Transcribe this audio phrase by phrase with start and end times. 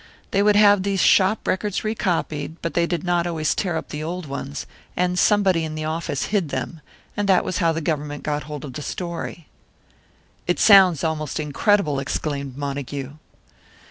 [0.31, 4.01] They would have these shop records recopied, but they did not always tear up the
[4.01, 4.65] old ones,
[4.97, 6.81] and somebody in the office hid them,
[7.15, 9.45] and that was how the Government got hold of the story."
[10.47, 13.11] "It sounds almost incredible!" exclaimed Montague.